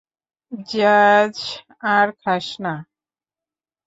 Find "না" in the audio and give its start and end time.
2.63-2.73